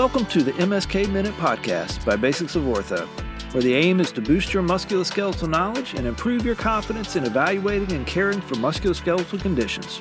[0.00, 3.06] Welcome to the MSK Minute Podcast by Basics of Ortho,
[3.52, 7.92] where the aim is to boost your musculoskeletal knowledge and improve your confidence in evaluating
[7.92, 10.00] and caring for musculoskeletal conditions.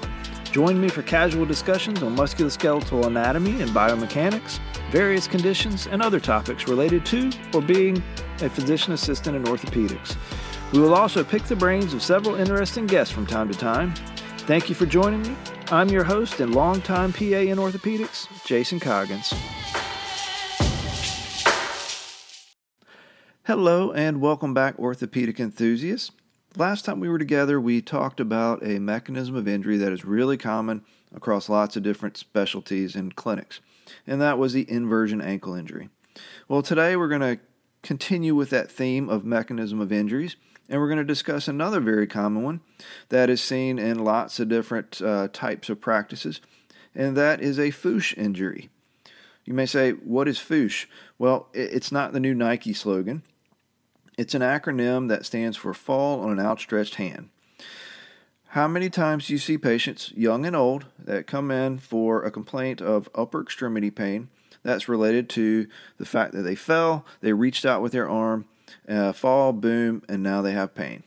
[0.53, 6.69] Join me for casual discussions on musculoskeletal anatomy and biomechanics, various conditions, and other topics
[6.69, 8.01] related to or being
[8.41, 10.15] a physician assistant in orthopedics.
[10.71, 13.93] We will also pick the brains of several interesting guests from time to time.
[14.47, 15.35] Thank you for joining me.
[15.71, 19.33] I'm your host and longtime PA in orthopedics, Jason Coggins.
[23.49, 26.11] Hello and welcome back, orthopedic enthusiasts.
[26.55, 30.37] Last time we were together, we talked about a mechanism of injury that is really
[30.37, 30.83] common
[31.15, 33.59] across lots of different specialties and clinics,
[34.05, 35.89] and that was the inversion ankle injury.
[36.47, 37.39] Well, today we're going to
[37.81, 40.35] continue with that theme of mechanism of injuries,
[40.69, 42.61] and we're going to discuss another very common one
[43.09, 46.39] that is seen in lots of different uh, types of practices,
[46.93, 48.69] and that is a FOOSH injury.
[49.43, 50.87] You may say, What is FOOSH?
[51.17, 53.23] Well, it's not the new Nike slogan.
[54.19, 57.29] It's an acronym that stands for Fall on an Outstretched Hand.
[58.47, 62.29] How many times do you see patients, young and old, that come in for a
[62.29, 64.27] complaint of upper extremity pain
[64.61, 65.67] that's related to
[65.97, 68.43] the fact that they fell, they reached out with their arm,
[68.89, 71.03] uh, fall, boom, and now they have pain?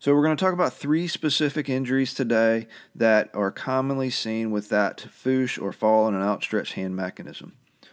[0.00, 4.68] So, we're going to talk about three specific injuries today that are commonly seen with
[4.68, 7.52] that FOOSH or fall on an outstretched hand mechanism.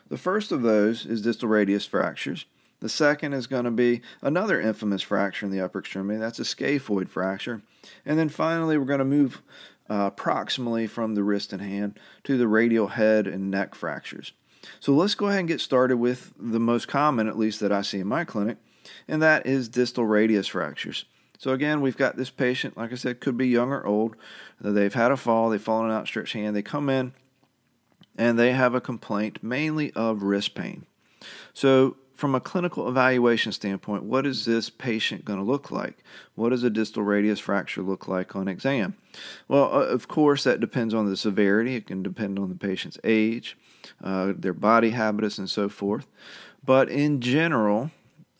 [0.09, 2.47] The first of those is distal radius fractures.
[2.79, 6.19] The second is going to be another infamous fracture in the upper extremity.
[6.19, 7.61] That's a scaphoid fracture.
[8.05, 9.41] And then finally, we're going to move
[9.89, 14.33] uh, proximally from the wrist and hand to the radial head and neck fractures.
[14.79, 17.81] So let's go ahead and get started with the most common, at least that I
[17.81, 18.57] see in my clinic,
[19.07, 21.05] and that is distal radius fractures.
[21.37, 24.17] So again, we've got this patient, like I said, could be young or old.
[24.59, 27.13] They've had a fall, they've fallen out outstretched hand, they come in
[28.17, 30.85] and they have a complaint mainly of wrist pain.
[31.53, 36.03] So from a clinical evaluation standpoint, what is this patient going to look like?
[36.35, 38.95] What does a distal radius fracture look like on exam?
[39.47, 41.75] Well, of course, that depends on the severity.
[41.75, 43.57] It can depend on the patient's age,
[44.03, 46.07] uh, their body habitus, and so forth.
[46.63, 47.89] But in general,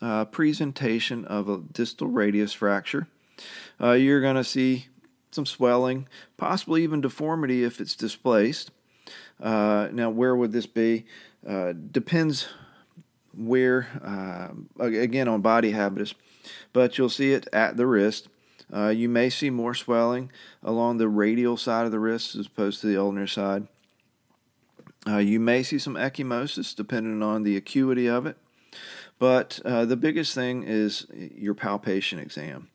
[0.02, 3.08] uh, presentation of a distal radius fracture,
[3.80, 4.88] uh, you're going to see
[5.30, 8.72] some swelling, possibly even deformity if it's displaced.
[9.42, 11.06] Uh, now, where would this be?
[11.48, 12.48] Uh, depends
[13.36, 16.14] where, uh, again, on body habitus,
[16.72, 18.28] but you'll see it at the wrist.
[18.72, 20.30] Uh, you may see more swelling
[20.62, 23.66] along the radial side of the wrist as opposed to the ulnar side.
[25.06, 28.36] Uh, you may see some ecchymosis depending on the acuity of it,
[29.18, 32.68] but uh, the biggest thing is your palpation exam.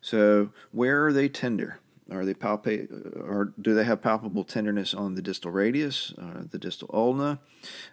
[0.00, 1.80] So, where are they tender?
[2.10, 6.58] Are they palpate, or do they have palpable tenderness on the distal radius, uh, the
[6.58, 7.40] distal ulna?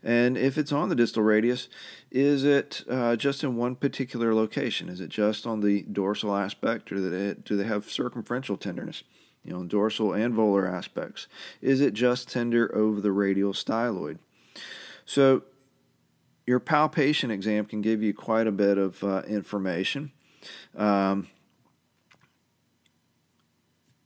[0.03, 1.67] And if it's on the distal radius,
[2.11, 4.87] is it uh, just in one particular location?
[4.87, 9.03] Is it just on the dorsal aspect, or do they, do they have circumferential tenderness?
[9.43, 11.27] You know, dorsal and volar aspects.
[11.59, 14.19] Is it just tender over the radial styloid?
[15.05, 15.43] So,
[16.45, 20.11] your palpation exam can give you quite a bit of uh, information.
[20.77, 21.27] Um,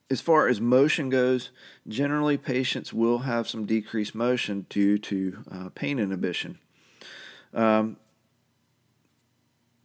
[0.10, 1.50] as far as motion goes,
[1.88, 6.60] generally patients will have some decreased motion due to uh, pain inhibition.
[7.54, 7.98] Um,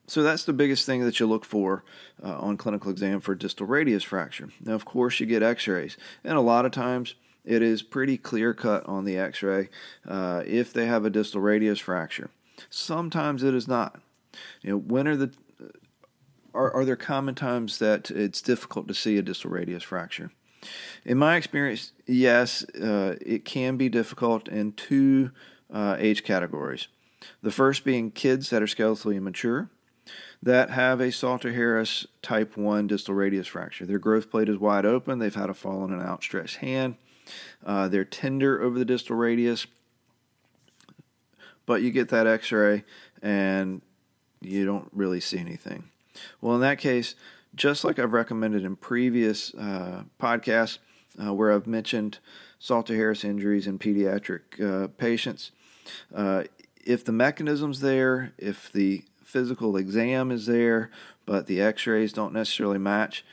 [0.07, 1.85] so that's the biggest thing that you look for
[2.23, 4.51] uh, on clinical exam for distal radius fracture.
[4.61, 8.53] Now, of course, you get X-rays, and a lot of times it is pretty clear
[8.55, 9.69] cut on the X-ray
[10.07, 12.31] uh, if they have a distal radius fracture.
[12.69, 14.01] Sometimes it is not.
[14.61, 15.33] You know, when are the
[16.55, 20.31] are, are there common times that it's difficult to see a distal radius fracture?
[21.05, 25.33] In my experience, yes, uh, it can be difficult in two
[25.73, 26.89] uh, age categories.
[27.43, 29.71] The first being kids that are skeletally immature
[30.43, 33.87] that have a Salter Harris type 1 distal radius fracture.
[33.87, 36.97] Their growth plate is wide open, they've had a fall on an outstretched hand,
[37.65, 39.67] uh, they're tender over the distal radius,
[41.65, 42.85] but you get that x ray
[43.23, 43.83] and
[44.41, 45.85] you don't really see anything.
[46.41, 47.15] Well, in that case,
[47.55, 50.79] just like I've recommended in previous uh, podcasts
[51.23, 52.19] uh, where I've mentioned
[52.59, 55.53] Salter Harris injuries in pediatric uh, patients,
[56.15, 56.45] uh,
[56.85, 60.91] if the mechanism's there, if the physical exam is there,
[61.27, 63.25] but the x rays don't necessarily match,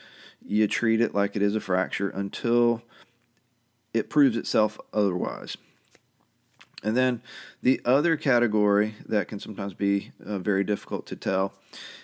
[0.44, 2.82] you treat it like it is a fracture until
[3.92, 5.56] it proves itself otherwise.
[6.82, 7.22] And then
[7.62, 11.52] the other category that can sometimes be uh, very difficult to tell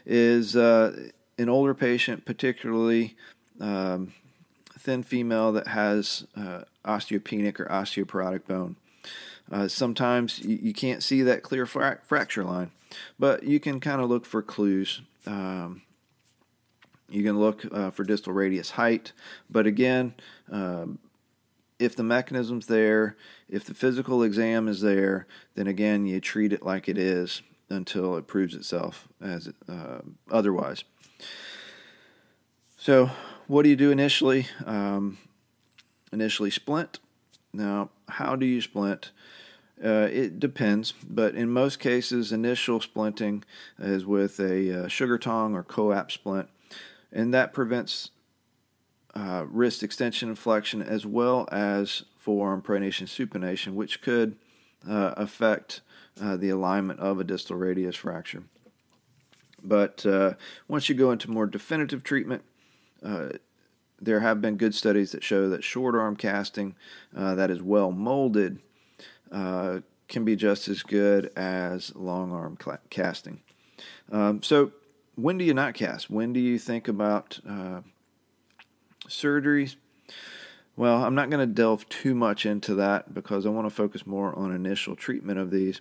[0.05, 1.09] is uh,
[1.39, 3.17] an older patient, particularly
[3.61, 4.13] um,
[4.79, 8.77] thin female that has uh, osteopenic or osteoporotic bone.
[9.51, 12.71] Uh, sometimes you, you, can't see that clear fra- fracture line,
[13.19, 15.03] but you can kind of look for clues.
[15.25, 15.83] Um,
[17.09, 19.13] you can look uh, for distal radius height,
[19.49, 20.15] but again,
[20.51, 20.99] um,
[21.79, 23.17] if the mechanism's there,
[23.49, 28.17] if the physical exam is there, then again you treat it like it is until
[28.17, 29.99] it proves itself as uh,
[30.31, 30.85] otherwise.
[32.77, 33.11] So,
[33.47, 34.47] what do you do initially?
[34.65, 35.19] Um,
[36.13, 37.01] initially, splint.
[37.53, 39.11] Now, how do you splint?
[39.83, 43.43] Uh, it depends, but in most cases, initial splinting
[43.79, 46.49] is with a uh, sugar tong or coap splint,
[47.13, 48.11] and that prevents
[49.17, 54.37] uh, wrist extension and flexion as well as forearm pronation supination, which could
[54.89, 55.81] uh, affect
[56.21, 58.43] uh, the alignment of a distal radius fracture.
[59.63, 60.35] But uh,
[60.69, 62.43] once you go into more definitive treatment,
[63.99, 66.75] there have been good studies that show that short arm casting
[67.13, 68.61] that is well molded
[69.33, 73.41] uh, can be just as good as long arm cl- casting.
[74.11, 74.73] Um, so,
[75.17, 76.11] when do you not cast?
[76.11, 77.81] When do you think about uh,
[79.09, 79.77] surgeries?
[80.77, 84.07] Well, I'm not going to delve too much into that because I want to focus
[84.07, 85.81] more on initial treatment of these.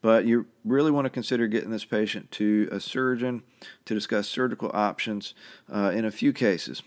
[0.00, 3.44] But you really want to consider getting this patient to a surgeon
[3.84, 5.34] to discuss surgical options
[5.72, 6.82] uh, in a few cases.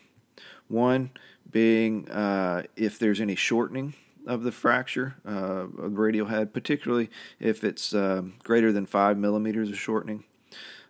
[0.67, 1.11] One
[1.49, 3.93] being uh, if there's any shortening
[4.27, 7.09] of the fracture uh, of the radial head, particularly
[7.39, 10.25] if it's uh, greater than five millimeters of shortening.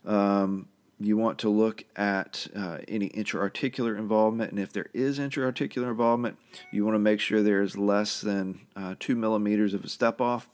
[0.05, 0.67] Um,
[0.99, 6.37] you want to look at uh, any intra-articular involvement, and if there is intra-articular involvement,
[6.71, 10.21] you want to make sure there is less than uh, two millimeters of a step
[10.21, 10.49] off.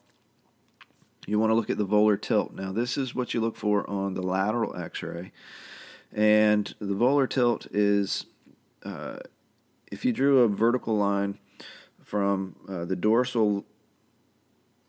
[1.28, 2.54] You want to look at the volar tilt.
[2.54, 5.32] Now, this is what you look for on the lateral X-ray,
[6.12, 8.26] and the volar tilt is
[8.84, 9.18] uh,
[9.92, 11.38] if you drew a vertical line
[12.04, 13.66] from uh, the dorsal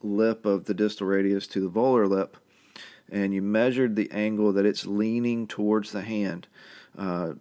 [0.03, 2.39] lip of the distal radius to the volar lip,
[3.13, 6.49] and you measured the angle that it's leaning towards the hand.
[6.99, 7.35] Uh,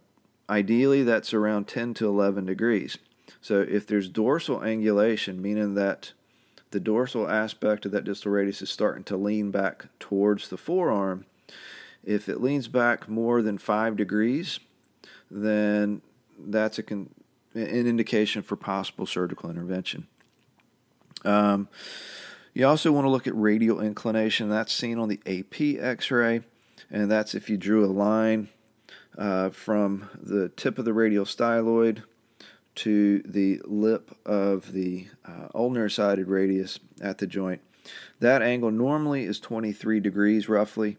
[0.49, 2.97] ideally, that's around 10 to 11 degrees.
[3.39, 6.11] So if there's dorsal angulation, meaning that
[6.71, 11.25] the dorsal aspect of that distal radius is starting to lean back towards the forearm,
[12.03, 14.59] if it leans back more than 5 degrees,
[15.29, 16.01] then
[16.37, 17.09] that's a con-
[17.53, 20.07] an indication for possible surgical intervention.
[21.23, 21.69] Um,
[22.53, 24.49] you also want to look at radial inclination.
[24.49, 26.41] That's seen on the AP x ray,
[26.89, 28.49] and that's if you drew a line
[29.17, 32.03] uh, from the tip of the radial styloid
[32.73, 37.61] to the lip of the uh, ulnar sided radius at the joint.
[38.19, 40.97] That angle normally is 23 degrees roughly.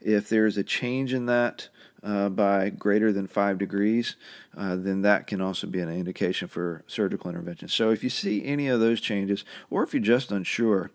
[0.00, 1.68] If there's a change in that,
[2.04, 4.16] uh, by greater than five degrees,
[4.56, 7.66] uh, then that can also be an indication for surgical intervention.
[7.68, 10.90] So if you see any of those changes, or if you're just unsure,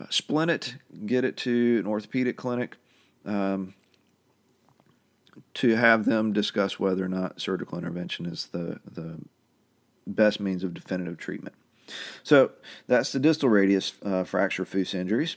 [0.00, 2.76] uh, splint it, get it to an orthopedic clinic
[3.26, 3.74] um,
[5.54, 9.18] to have them discuss whether or not surgical intervention is the, the
[10.06, 11.54] best means of definitive treatment.
[12.22, 12.52] So
[12.86, 15.36] that's the distal radius uh, fracture FOOSH injuries.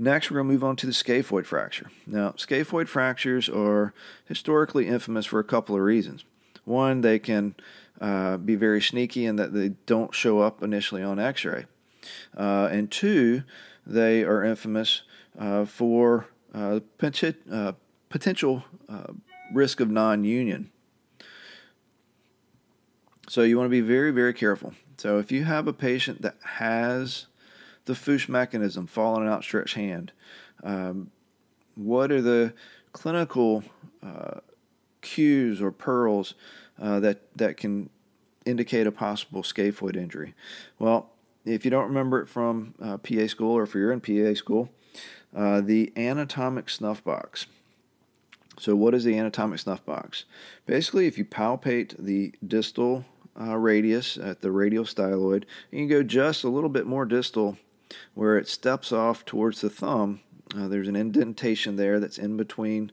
[0.00, 1.90] Next, we're going to move on to the scaphoid fracture.
[2.06, 3.92] Now, scaphoid fractures are
[4.26, 6.24] historically infamous for a couple of reasons.
[6.64, 7.56] One, they can
[8.00, 11.66] uh, be very sneaky in that they don't show up initially on x ray.
[12.36, 13.42] Uh, and two,
[13.84, 15.02] they are infamous
[15.36, 16.78] uh, for uh,
[17.50, 17.72] uh,
[18.08, 19.12] potential uh,
[19.52, 20.70] risk of non union.
[23.28, 24.74] So, you want to be very, very careful.
[24.96, 27.26] So, if you have a patient that has
[27.88, 30.12] the FOOSH mechanism, fall on an outstretched hand?
[30.62, 31.10] Um,
[31.74, 32.54] what are the
[32.92, 33.64] clinical
[34.02, 34.40] uh,
[35.00, 36.34] cues or pearls
[36.80, 37.90] uh, that that can
[38.46, 40.34] indicate a possible scaphoid injury?
[40.78, 41.10] Well,
[41.44, 44.70] if you don't remember it from uh, PA school, or if you're in PA school,
[45.34, 47.46] uh, the anatomic snuff box.
[48.58, 50.24] So, what is the anatomic snuff box?
[50.66, 53.04] Basically, if you palpate the distal
[53.40, 57.56] uh, radius at the radial styloid, and you go just a little bit more distal
[58.14, 60.20] where it steps off towards the thumb.
[60.56, 62.90] Uh, there's an indentation there that's in between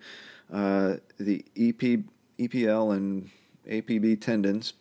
[0.51, 1.99] uh, the EP,
[2.39, 3.29] EPL and
[3.67, 4.73] APB tendons,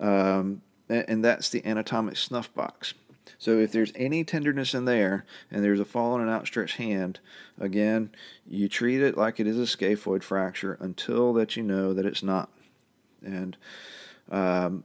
[0.00, 2.94] um, and, and that's the anatomic snuff box.
[3.38, 7.20] So if there's any tenderness in there and there's a fall on an outstretched hand,
[7.58, 8.10] again,
[8.46, 12.22] you treat it like it is a scaphoid fracture until that you know that it's
[12.22, 12.50] not.
[13.24, 13.56] And
[14.30, 14.84] um,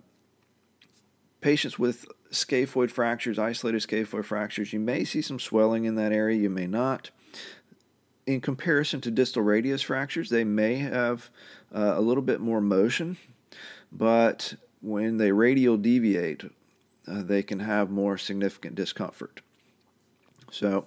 [1.41, 6.37] patients with scaphoid fractures, isolated scaphoid fractures, you may see some swelling in that area,
[6.37, 7.09] you may not.
[8.25, 11.29] In comparison to distal radius fractures, they may have
[11.73, 13.17] uh, a little bit more motion,
[13.91, 16.43] but when they radial deviate,
[17.07, 19.41] uh, they can have more significant discomfort.
[20.51, 20.85] So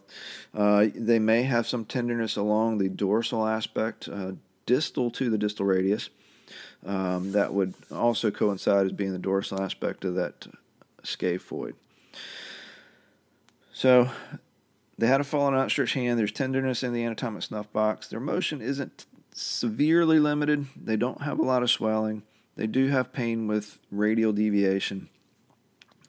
[0.54, 4.32] uh, they may have some tenderness along the dorsal aspect, uh,
[4.66, 6.11] distal to the distal radius.
[6.85, 10.47] Um, that would also coincide as being the dorsal aspect of that
[11.02, 11.75] scaphoid.
[13.73, 14.11] So
[14.99, 16.19] they had a fallen outstretched hand.
[16.19, 18.09] There's tenderness in the anatomic snuff box.
[18.09, 20.66] Their motion isn't severely limited.
[20.76, 22.23] They don't have a lot of swelling.
[22.57, 25.09] They do have pain with radial deviation.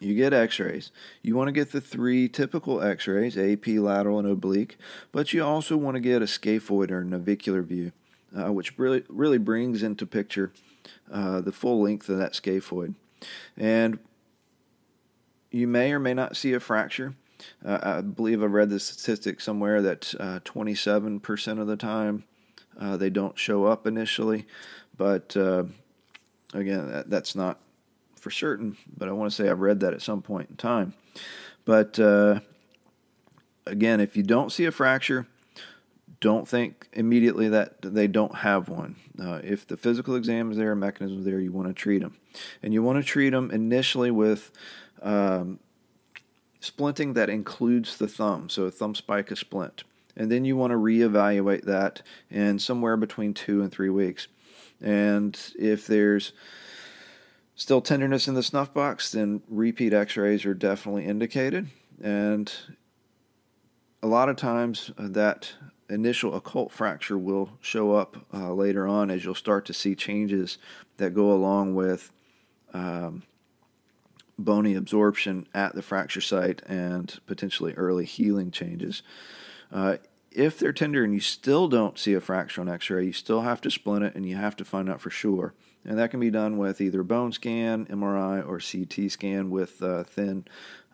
[0.02, 0.92] You get x rays.
[1.22, 4.78] You want to get the three typical x rays AP, lateral, and oblique,
[5.12, 7.92] but you also want to get a scaphoid or navicular view,
[8.38, 10.52] uh, which really, really brings into picture
[11.12, 12.96] uh, the full length of that scaphoid.
[13.56, 14.00] And
[15.52, 17.14] you may or may not see a fracture.
[17.64, 22.24] Uh, I believe I read the statistic somewhere that uh, 27% of the time
[22.80, 24.48] uh, they don't show up initially,
[24.98, 25.64] but uh,
[26.54, 27.60] again, that, that's not
[28.16, 30.94] for certain, but I want to say I've read that at some point in time.
[31.66, 32.40] But uh,
[33.66, 35.28] again, if you don't see a fracture,
[36.20, 38.96] don't think immediately that they don't have one.
[39.20, 42.16] Uh, if the physical exam is there, mechanism is there, you want to treat them.
[42.62, 44.52] And you want to treat them initially with
[45.02, 45.60] um,
[46.62, 49.84] splinting that includes the thumb, so a thumb spike spica splint.
[50.16, 54.28] And then you want to reevaluate that in somewhere between two and three weeks.
[54.82, 56.34] And if there's
[57.56, 61.70] still tenderness in the snuff box, then repeat x rays are definitely indicated.
[62.02, 62.52] And
[64.04, 65.54] a lot of times uh, that
[65.90, 70.58] initial occult fracture will show up uh, later on as you'll start to see changes
[70.98, 72.12] that go along with
[72.74, 73.24] um,
[74.42, 79.04] bony absorption at the fracture site and potentially early healing changes.
[79.72, 79.98] Uh,
[80.32, 83.42] if they're tender and you still don't see a fracture on x ray, you still
[83.42, 85.54] have to splint it and you have to find out for sure.
[85.84, 90.04] And that can be done with either bone scan, MRI, or CT scan with uh,
[90.04, 90.46] thin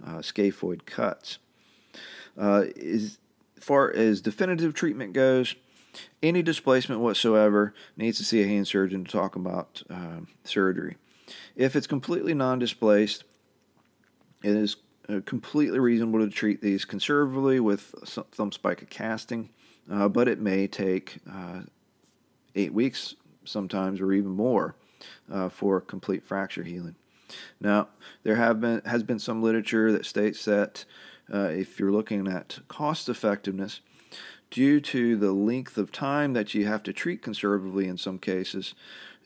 [0.05, 1.39] uh, scaphoid cuts.
[2.37, 3.17] Uh, as
[3.59, 5.55] far as definitive treatment goes,
[6.21, 10.97] any displacement whatsoever needs to see a hand surgeon to talk about uh, surgery.
[11.55, 13.23] If it's completely non displaced,
[14.47, 14.77] it is
[15.09, 17.93] uh, completely reasonable to treat these conservatively with
[18.31, 19.49] thumb spica casting,
[19.91, 21.61] uh, but it may take uh,
[22.55, 24.75] eight weeks sometimes or even more
[25.31, 26.95] uh, for complete fracture healing.
[27.59, 27.89] Now,
[28.23, 30.85] there have been has been some literature that states that
[31.33, 33.81] uh, if you're looking at cost effectiveness,
[34.49, 38.75] due to the length of time that you have to treat conservatively in some cases,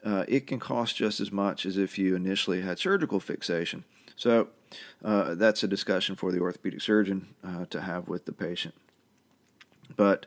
[0.04, 3.84] uh, it can cost just as much as if you initially had surgical fixation.
[4.16, 4.48] So
[5.04, 8.74] uh, that's a discussion for the orthopedic surgeon uh, to have with the patient.
[9.96, 10.26] But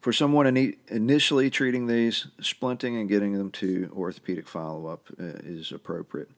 [0.00, 0.46] for someone
[0.88, 6.30] initially treating these, splinting and getting them to orthopedic follow up uh, is appropriate.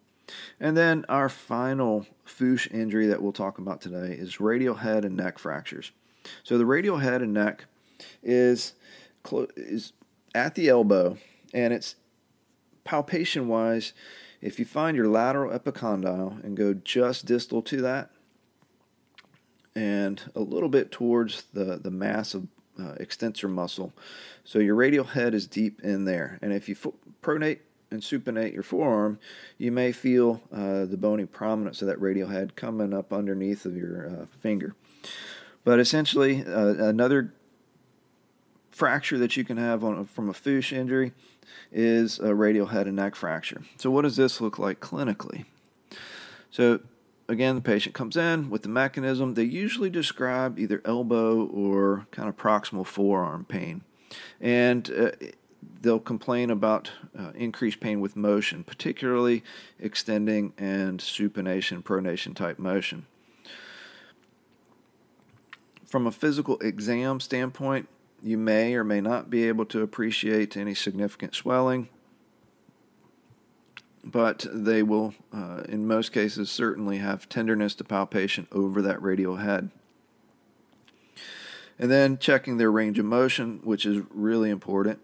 [0.60, 5.16] And then our final FOOSH injury that we'll talk about today is radial head and
[5.16, 5.92] neck fractures.
[6.42, 7.64] So the radial head and neck
[8.22, 8.74] is
[9.56, 9.92] is
[10.34, 11.18] at the elbow,
[11.52, 11.96] and it's
[12.84, 13.92] palpation wise
[14.40, 18.10] if you find your lateral epicondyle and go just distal to that
[19.74, 22.46] and a little bit towards the, the massive
[22.80, 23.92] uh, extensor muscle,
[24.44, 26.38] so your radial head is deep in there.
[26.42, 27.58] And if you fo- pronate
[27.90, 29.18] and supinate your forearm,
[29.56, 33.76] you may feel uh, the bony prominence of that radial head coming up underneath of
[33.76, 34.74] your uh, finger.
[35.64, 37.32] But essentially, uh, another
[38.78, 41.12] fracture that you can have on, from a FOOSH injury
[41.72, 43.62] is a radial head and neck fracture.
[43.76, 45.46] So, what does this look like clinically?
[46.52, 46.80] So,
[47.28, 49.34] again, the patient comes in with the mechanism.
[49.34, 53.82] They usually describe either elbow or kind of proximal forearm pain.
[54.40, 55.10] And uh,
[55.82, 59.42] they'll complain about uh, increased pain with motion, particularly
[59.80, 63.06] extending and supination, pronation type motion.
[65.84, 67.88] From a physical exam standpoint,
[68.22, 71.88] you may or may not be able to appreciate any significant swelling,
[74.04, 79.36] but they will, uh, in most cases, certainly have tenderness to palpation over that radial
[79.36, 79.70] head.
[81.78, 84.98] And then checking their range of motion, which is really important.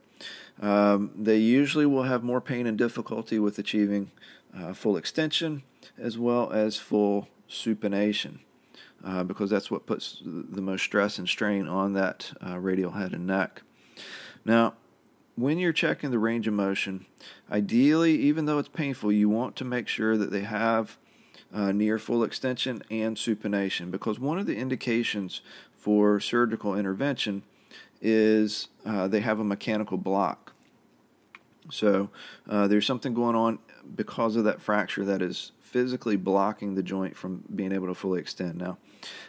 [0.61, 4.11] Um, they usually will have more pain and difficulty with achieving
[4.57, 5.63] uh, full extension
[5.99, 8.39] as well as full supination
[9.05, 13.13] uh, because that's what puts the most stress and strain on that uh, radial head
[13.13, 13.63] and neck.
[14.45, 14.75] Now,
[15.37, 17.07] when you're checking the range of motion,
[17.51, 20.97] ideally, even though it's painful, you want to make sure that they have
[21.53, 25.41] uh, near full extension and supination because one of the indications
[25.77, 27.43] for surgical intervention
[28.01, 30.44] is uh, they have a mechanical block.
[31.71, 32.11] So
[32.49, 33.59] uh, there's something going on
[33.95, 38.21] because of that fracture that is physically blocking the joint from being able to fully
[38.21, 38.57] extend.
[38.57, 38.79] Now,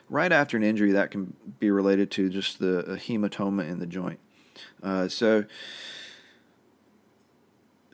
[0.09, 4.19] right after an injury, that can be related to just the hematoma in the joint.
[4.83, 5.45] Uh, so,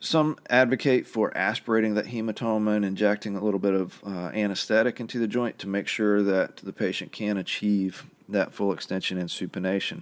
[0.01, 5.19] some advocate for aspirating that hematoma and injecting a little bit of uh, anesthetic into
[5.19, 10.01] the joint to make sure that the patient can achieve that full extension and supination.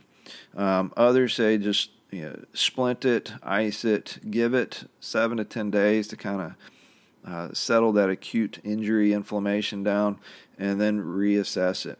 [0.55, 5.69] Um, others say just you know, splint it, ice it, give it seven to ten
[5.69, 10.17] days to kind of uh, settle that acute injury inflammation down,
[10.57, 11.99] and then reassess it.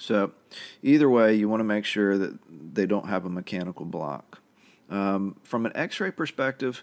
[0.00, 0.32] So,
[0.82, 2.38] either way, you want to make sure that
[2.74, 4.40] they don't have a mechanical block.
[4.90, 6.82] Um, from an x ray perspective,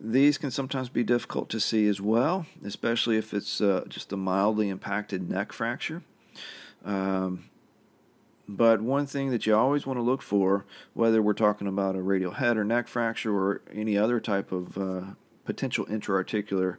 [0.00, 4.16] these can sometimes be difficult to see as well, especially if it's uh, just a
[4.16, 6.02] mildly impacted neck fracture.
[6.84, 7.50] Um,
[8.48, 10.64] but one thing that you always want to look for,
[10.94, 14.78] whether we're talking about a radial head or neck fracture or any other type of
[14.78, 15.02] uh,
[15.44, 16.78] potential intra-articular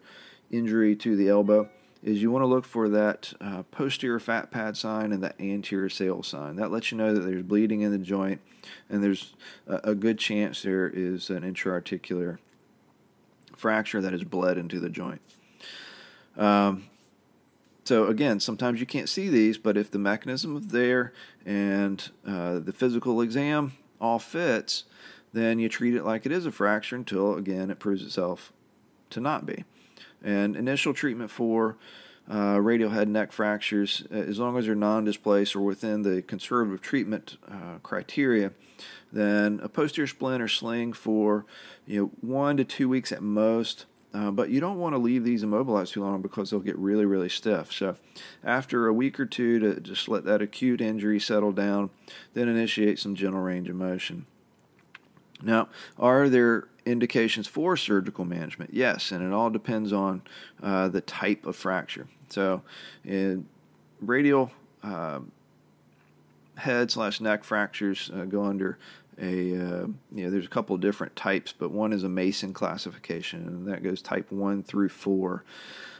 [0.49, 1.69] injury to the elbow,
[2.01, 5.89] is you want to look for that uh, posterior fat pad sign and the anterior
[5.89, 6.55] sail sign.
[6.55, 8.41] That lets you know that there's bleeding in the joint,
[8.89, 9.33] and there's
[9.67, 12.39] a, a good chance there is an intra-articular
[13.55, 15.21] fracture that has bled into the joint.
[16.37, 16.85] Um,
[17.89, 21.11] so again, sometimes you can't see these, but if the mechanism is there
[21.43, 24.83] and uh, the physical exam all fits,
[25.33, 28.53] then you treat it like it is a fracture until again it proves itself
[29.09, 29.63] to not be.
[30.23, 31.77] And initial treatment for
[32.31, 36.03] uh, radial head and neck fractures, uh, as long as they're non displaced or within
[36.03, 38.51] the conservative treatment uh, criteria,
[39.11, 41.43] then a posterior splint or sling for
[41.87, 43.87] you know one to two weeks at most.
[44.11, 47.05] Uh, but you don't want to leave these immobilized too long because they'll get really,
[47.05, 47.71] really stiff.
[47.71, 47.95] So,
[48.43, 51.91] after a week or two to just let that acute injury settle down,
[52.33, 54.25] then initiate some gentle range of motion.
[55.43, 58.73] Now, are there indications for surgical management?
[58.73, 60.23] Yes, and it all depends on
[60.61, 62.07] uh, the type of fracture.
[62.29, 62.63] So,
[63.05, 63.47] in
[64.01, 65.19] radial uh,
[66.57, 68.79] head slash neck fractures uh, go under
[69.21, 72.53] a uh, you know there's a couple of different types, but one is a Mason
[72.53, 75.43] classification, and that goes type one through four.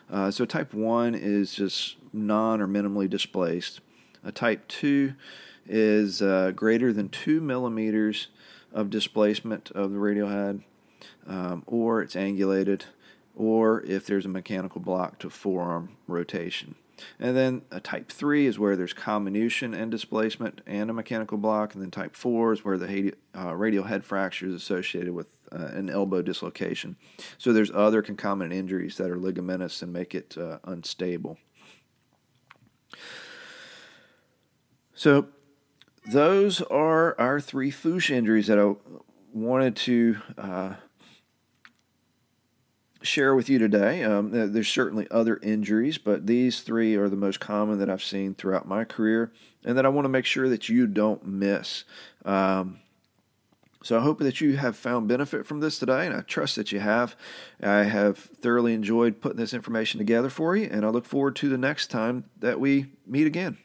[0.10, 3.82] Uh, so type one is just non or minimally displaced.
[4.24, 5.14] A type two
[5.68, 8.28] is uh, greater than two millimeters
[8.74, 10.62] of displacement of the radial head,
[11.28, 12.84] um, or it's angulated,
[13.36, 16.76] or if there's a mechanical block to forearm rotation.
[17.20, 21.74] And then a type 3 is where there's comminution and displacement and a mechanical block.
[21.74, 25.66] And then type 4 is where the uh, radial head fracture is associated with uh,
[25.74, 26.96] an elbow dislocation.
[27.38, 31.38] So there's other concomitant injuries that are ligamentous and make it uh, unstable.
[34.94, 35.28] So
[36.12, 38.76] those are our three FOOSH injuries that I
[39.34, 40.74] wanted to uh,
[43.10, 44.04] share with you today.
[44.04, 48.36] Um, there's certainly other injuries, but these three are the most common that I've seen
[48.36, 49.32] throughout my career,
[49.66, 51.84] and that I want to make sure that you don't miss.
[52.24, 52.80] Um,
[53.82, 56.72] so I hope that you have found benefit from this today, and I trust that
[56.72, 57.16] you have.
[57.64, 61.50] I have thoroughly enjoyed putting this information together for you, and I look forward to
[61.50, 63.58] the next time that we meet again.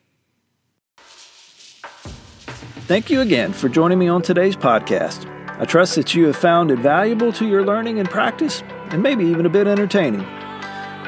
[2.87, 5.31] Thank you again for joining me on today's podcast.
[5.59, 8.63] I trust that you have found it valuable to your learning and practice,
[8.95, 10.25] and maybe even a bit entertaining.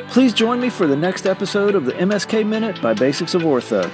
[0.09, 3.89] Please join me for the next episode of the MSK Minute by Basics of Ortho.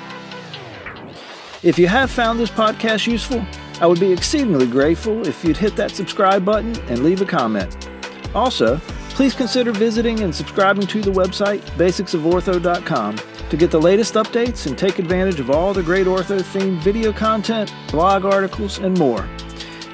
[1.63, 3.45] If you have found this podcast useful,
[3.83, 7.91] I would be exceedingly grateful if you'd hit that subscribe button and leave a comment.
[8.35, 8.79] Also,
[9.11, 13.19] please consider visiting and subscribing to the website basicsofortho.com
[13.51, 17.13] to get the latest updates and take advantage of all the great ortho themed video
[17.13, 19.29] content, blog articles, and more.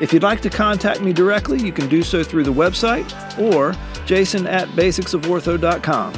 [0.01, 3.07] If you'd like to contact me directly, you can do so through the website
[3.39, 3.75] or
[4.07, 6.15] jason at basicsofortho.com.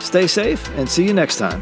[0.00, 1.60] Stay safe and see you next time.